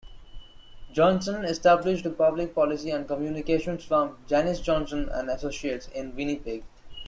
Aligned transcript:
Johnson 0.91 1.45
established 1.45 2.07
a 2.07 2.09
public 2.09 2.55
policy 2.55 2.89
and 2.89 3.07
communications 3.07 3.83
firm, 3.83 4.17
Janis 4.27 4.59
Johnson 4.59 5.07
and 5.09 5.29
Associates, 5.29 5.89
in 5.93 6.15
Winnipeg. 6.15 6.63